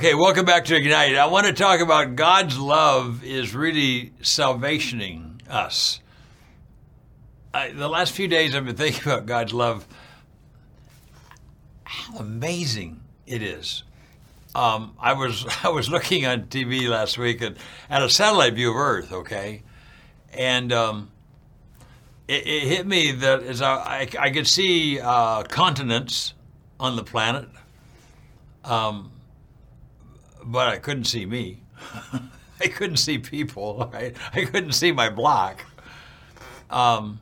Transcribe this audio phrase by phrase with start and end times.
[0.00, 1.14] Okay, welcome back to Ignite.
[1.14, 6.00] I want to talk about God's love is really salvationing us.
[7.52, 9.86] I, the last few days I've been thinking about God's love.
[11.84, 13.82] How amazing it is.
[14.54, 17.58] Um, I was I was looking on TV last week at,
[17.90, 19.64] at a satellite view of Earth, okay,
[20.32, 21.10] and um,
[22.26, 26.32] it, it, hit me that as I, I, I could see uh, continents
[26.78, 27.50] on the planet.
[28.64, 29.10] Um,
[30.44, 31.60] but I couldn't see me.
[32.60, 34.14] I couldn't see people, right?
[34.32, 35.64] I couldn't see my block.
[36.68, 37.20] Um,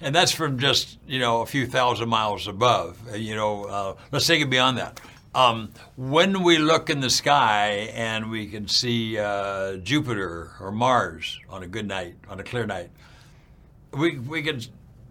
[0.00, 2.98] and that's from just, you know, a few thousand miles above.
[3.10, 5.00] Uh, you know, uh, let's take it beyond that.
[5.34, 11.40] Um, when we look in the sky and we can see uh, Jupiter or Mars
[11.50, 12.90] on a good night, on a clear night,
[13.92, 14.60] we, we can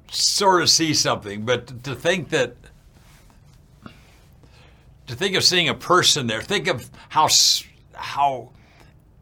[0.10, 1.44] sort of see something.
[1.44, 2.56] But to think that
[5.08, 6.42] to think of seeing a person there.
[6.42, 7.28] Think of how
[7.94, 8.52] how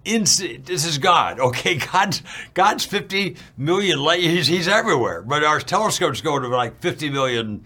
[0.06, 1.39] ins- this is God.
[1.52, 2.22] Okay, God's
[2.53, 4.47] God's 50 million light years.
[4.47, 7.66] He's everywhere, but our telescopes go to like 50 million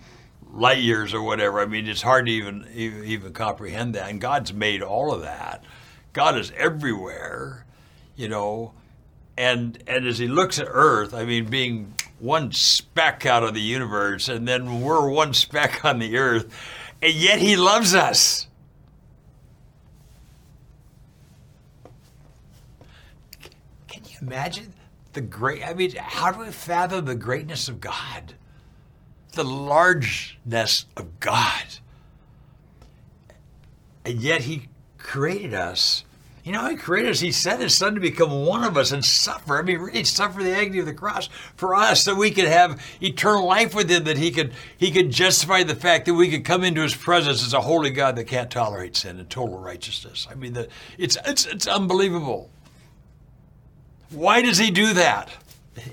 [0.56, 1.60] light years or whatever.
[1.60, 4.10] I mean, it's hard to even, even comprehend that.
[4.10, 5.64] And God's made all of that.
[6.14, 7.66] God is everywhere,
[8.16, 8.74] you know.
[9.38, 13.62] And and as He looks at Earth, I mean, being one speck out of the
[13.62, 16.48] universe, and then we're one speck on the Earth
[17.06, 18.48] and yet he loves us.
[23.88, 24.74] Can you imagine
[25.14, 25.64] the great?
[25.64, 28.34] I mean, how do we fathom the greatness of God?
[29.34, 31.66] The largeness of God.
[34.04, 36.06] And yet he created us
[36.46, 37.20] you know, He created us.
[37.20, 39.58] He sent His Son to become one of us and suffer.
[39.58, 42.80] I mean, really suffer the agony of the cross for us, so we could have
[43.02, 44.04] eternal life with Him.
[44.04, 47.44] That He could He could justify the fact that we could come into His presence
[47.44, 50.28] as a holy God that can't tolerate sin and total righteousness.
[50.30, 52.52] I mean, the, it's it's it's unbelievable.
[54.12, 55.32] Why does He do that?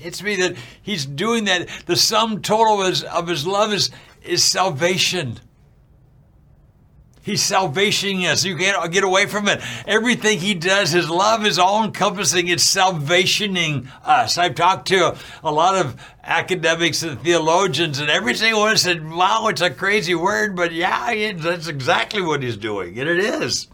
[0.02, 1.66] It's me that He's doing that.
[1.86, 3.90] The sum total of His, of his love is
[4.22, 5.40] is salvation.
[7.22, 8.44] He's salvationing us.
[8.44, 9.60] You can't get away from it.
[9.86, 12.48] Everything he does, his love is all encompassing.
[12.48, 14.38] It's salvationing us.
[14.38, 19.46] I've talked to a lot of academics and theologians, and every single one said, Wow,
[19.48, 22.98] it's a crazy word, but yeah, that's exactly what he's doing.
[22.98, 23.68] And it is.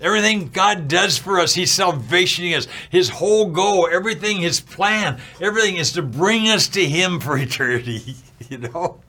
[0.00, 2.66] Everything God does for us, He's salvationing us.
[2.90, 8.16] His whole goal, everything, His plan, everything is to bring us to Him for eternity.
[8.48, 9.00] You know?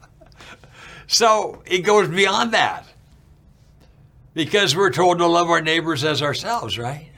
[1.06, 2.86] So it goes beyond that
[4.34, 7.08] because we're told to love our neighbors as ourselves, right?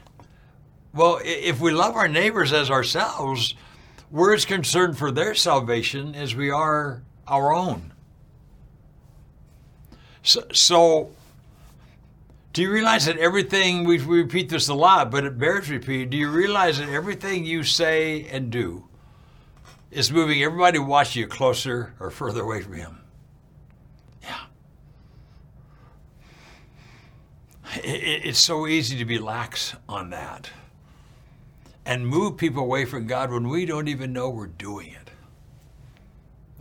[0.95, 3.55] Well, if we love our neighbors as ourselves,
[4.11, 7.93] we're as concerned for their salvation as we are our own.
[10.23, 11.11] So, so
[12.53, 16.11] do you realize that everything, we, we repeat this a lot, but it bears repeating,
[16.11, 18.85] do you realize that everything you say and do
[19.91, 22.98] is moving everybody watching you closer or further away from Him?
[27.85, 30.51] It's so easy to be lax on that
[31.89, 35.11] and move people away from God when we don't even know we're doing it.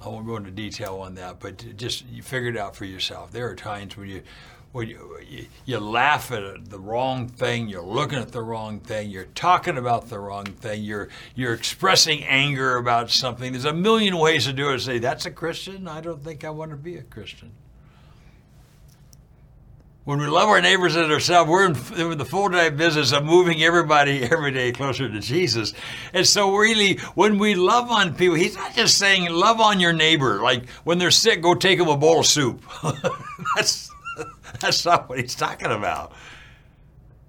[0.02, 3.32] I won't go into detail on that, but just you figure it out for yourself.
[3.32, 4.24] There are times when you
[4.72, 9.10] when you, you, you laugh at the wrong thing, you're looking at the wrong thing,
[9.10, 13.52] you're talking about the wrong thing, you're you're expressing anger about something.
[13.52, 14.80] There's a million ways to do it.
[14.80, 15.88] Say that's a Christian.
[15.88, 17.52] I don't think I want to be a Christian
[20.08, 23.26] when we love our neighbors as ourselves, we're in, in the full time business of
[23.26, 25.74] moving everybody every day closer to Jesus.
[26.14, 29.92] And so, really, when we love on people, He's not just saying love on your
[29.92, 30.42] neighbor.
[30.42, 32.64] Like when they're sick, go take them a bowl of soup.
[33.58, 33.92] that's
[34.62, 36.14] that's not what He's talking about.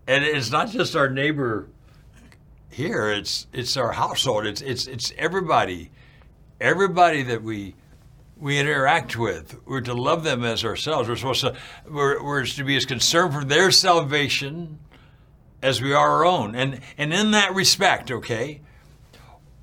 [0.06, 1.68] And it's not just our neighbor
[2.70, 4.46] here; it's it's our household.
[4.46, 5.90] It's it's it's everybody,
[6.60, 7.74] everybody that we
[8.38, 9.58] we interact with.
[9.66, 11.08] We're to love them as ourselves.
[11.08, 11.56] We're supposed to
[11.88, 14.78] we're, we're to be as concerned for their salvation
[15.62, 16.54] as we are our own.
[16.54, 18.60] And and in that respect, okay,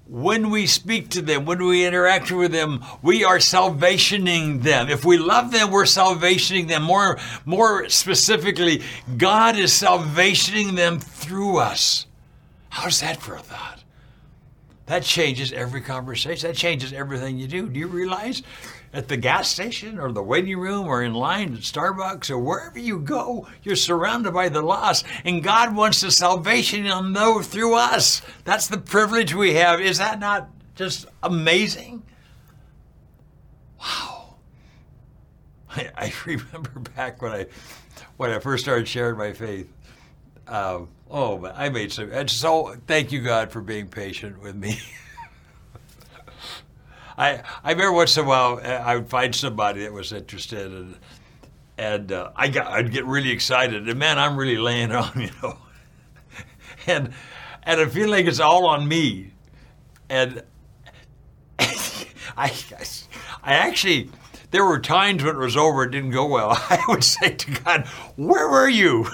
[0.07, 4.89] when we speak to them, when we interact with them, we are salvationing them.
[4.89, 6.83] If we love them, we're salvationing them.
[6.83, 8.83] More, more specifically,
[9.17, 12.05] God is salvationing them through us.
[12.69, 13.83] How's that for a thought?
[14.85, 16.47] That changes every conversation.
[16.47, 17.67] That changes everything you do.
[17.67, 18.43] Do you realize
[18.93, 22.77] at the gas station or the waiting room or in line at Starbucks or wherever
[22.77, 27.75] you go, you're surrounded by the lost, and God wants the salvation on those through
[27.75, 28.21] us.
[28.43, 29.81] That's the privilege we have.
[29.81, 32.03] Is that not just amazing?
[33.79, 34.35] Wow.
[35.71, 37.47] I, I remember back when I
[38.17, 39.71] when I first started sharing my faith.
[40.47, 42.11] Uh, oh, but I made some.
[42.11, 44.79] And so, thank you, God, for being patient with me.
[47.17, 50.71] I I remember once in a while uh, I would find somebody that was interested,
[50.71, 50.95] and
[51.77, 55.29] and uh, I got I'd get really excited, and man, I'm really laying on, you
[55.41, 55.57] know,
[56.87, 57.11] and
[57.63, 59.31] and I feel like it's all on me,
[60.09, 60.43] and
[61.59, 62.51] I
[63.43, 64.09] I actually
[64.51, 66.49] there were times when it was over, it didn't go well.
[66.51, 69.07] I would say to God, "Where were you?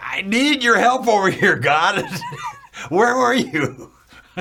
[0.00, 2.04] I need your help over here, God.
[2.88, 3.92] Where were you?"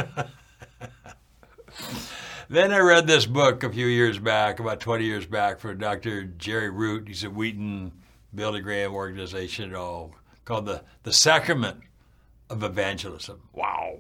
[2.49, 6.23] then I read this book a few years back, about 20 years back, from Dr.
[6.25, 7.07] Jerry Root.
[7.07, 7.91] He's a Wheaton
[8.33, 10.11] Billy Graham organization oh,
[10.45, 11.81] called the, the Sacrament
[12.49, 13.41] of Evangelism.
[13.53, 13.99] Wow.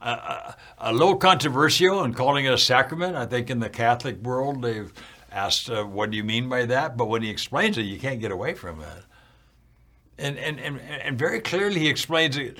[0.00, 3.16] Uh, a little controversial in calling it a sacrament.
[3.16, 4.92] I think in the Catholic world they've
[5.30, 6.96] asked, uh, what do you mean by that?
[6.96, 9.04] But when he explains it, you can't get away from it.
[10.18, 12.58] And, and, and, and very clearly he explains it.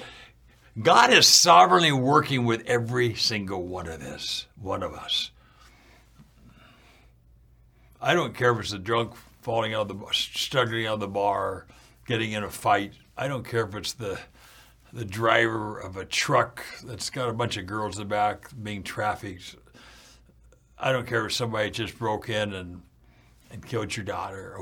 [0.81, 5.31] God is sovereignly working with every single one of us, one of us.
[8.01, 11.09] I don't care if it's a drunk falling out of the struggling out of the
[11.09, 11.67] bar,
[12.07, 12.95] getting in a fight.
[13.17, 14.19] I don't care if it's the
[14.93, 18.83] the driver of a truck that's got a bunch of girls in the back being
[18.83, 19.57] trafficked.
[20.79, 22.83] I don't care if somebody just broke in and
[23.51, 24.59] and killed your daughter.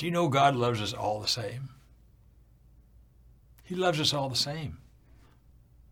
[0.00, 1.68] Do you know God loves us all the same?
[3.62, 4.78] He loves us all the same.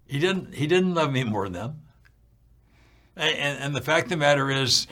[0.07, 0.55] He didn't.
[0.55, 1.83] He didn't love me more than them.
[3.17, 4.87] And, and the fact of the matter is,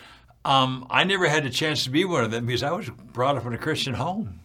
[0.44, 3.38] um, I never had a chance to be one of them because I was brought
[3.38, 4.40] up in a Christian home.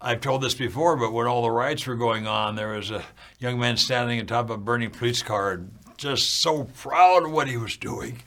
[0.00, 3.04] I've told this before, but when all the riots were going on, there was a
[3.38, 5.60] young man standing on top of a burning police car,
[5.96, 8.22] just so proud of what he was doing.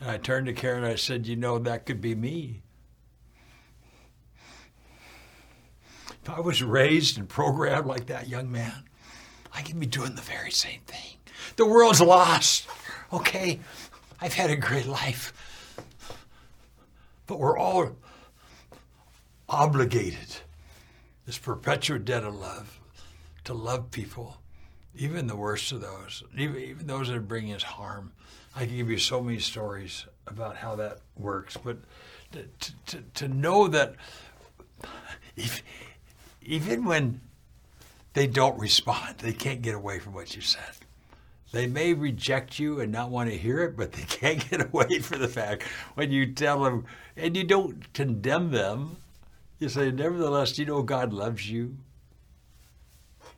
[0.00, 2.61] And I turned to Karen and I said, You know, that could be me.
[6.22, 8.84] If I was raised and programmed like that young man,
[9.52, 11.18] I could be doing the very same thing.
[11.56, 12.66] The world's lost,
[13.12, 13.58] okay?
[14.20, 15.32] I've had a great life.
[17.26, 17.96] But we're all
[19.48, 20.36] obligated,
[21.26, 22.80] this perpetual debt of love,
[23.44, 24.38] to love people,
[24.94, 28.12] even the worst of those, even, even those that are bringing us harm.
[28.54, 31.78] I can give you so many stories about how that works, but
[32.32, 32.46] to,
[32.86, 33.94] to, to know that
[35.36, 35.62] if,
[36.44, 37.20] even when
[38.14, 40.74] they don't respond, they can't get away from what you said.
[41.52, 45.00] They may reject you and not want to hear it, but they can't get away
[45.00, 46.86] from the fact when you tell them,
[47.16, 48.96] and you don't condemn them.
[49.58, 51.76] You say, nevertheless, do you know God loves you?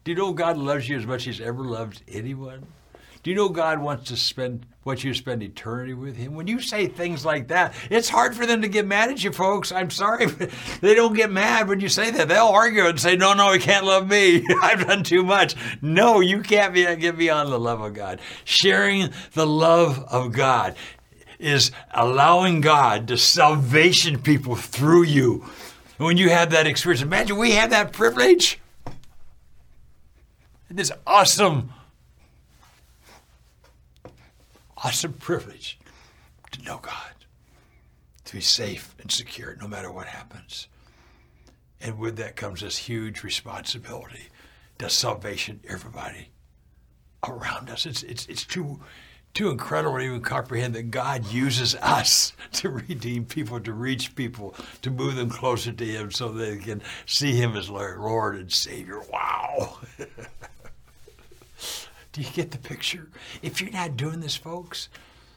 [0.05, 2.67] Do you know God loves you as much as He's ever loved anyone?
[3.25, 6.35] Do you know God wants to spend wants you spend eternity with Him?
[6.35, 9.33] When you say things like that, it's hard for them to get mad at you,
[9.33, 9.73] folks.
[9.73, 10.51] I'm sorry, but
[10.83, 12.29] they don't get mad when you say that.
[12.29, 14.45] They'll argue and say, "No, no, He can't love me.
[14.63, 18.21] I've done too much." No, you can't be, get beyond the love of God.
[18.45, 20.77] Sharing the love of God
[21.39, 25.47] is allowing God to salvation people through you.
[25.97, 28.61] When you have that experience, imagine we have that privilege.
[30.69, 31.73] This awesome
[34.95, 35.79] awesome privilege
[36.53, 37.15] to know God,
[38.27, 40.69] to be safe and secure no matter what happens.
[41.81, 44.29] And with that comes this huge responsibility
[44.79, 46.29] to salvation everybody
[47.27, 47.87] around us.
[47.87, 48.81] It's, it's, it's too,
[49.33, 54.55] too incredible to even comprehend that God uses us to redeem people, to reach people,
[54.83, 59.01] to move them closer to Him so they can see Him as Lord and Savior.
[59.11, 59.79] Wow.
[62.15, 63.09] Do you get the picture?
[63.43, 64.89] If you're not doing this, folks,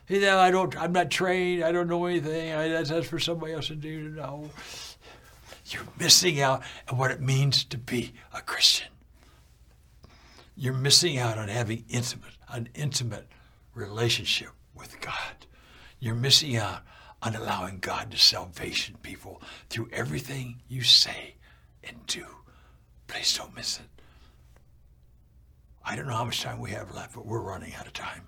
[0.07, 1.63] you know, I don't, I'm not trained.
[1.63, 2.53] I don't know anything.
[2.53, 4.51] I, that's, that's for somebody else to do know.
[5.65, 8.89] You're missing out on what it means to be a Christian.
[10.55, 13.27] You're missing out on having intimate, an intimate
[13.73, 15.47] relationship with God.
[15.99, 16.83] You're missing out
[17.23, 19.41] on allowing God to salvation people
[19.71, 21.33] through everything you say
[21.83, 22.25] and do.
[23.07, 23.96] Please don't miss it.
[25.89, 28.27] I don't know how much time we have left, but we're running out of time.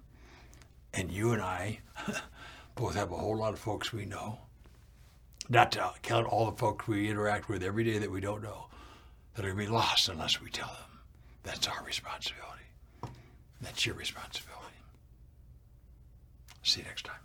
[0.94, 1.80] And you and I
[2.76, 4.40] both have a whole lot of folks we know,
[5.50, 8.68] not to count all the folks we interact with every day that we don't know,
[9.36, 11.00] that are going to be lost unless we tell them.
[11.44, 12.64] That's our responsibility.
[13.62, 14.56] That's your responsibility.
[16.64, 17.20] See you next time.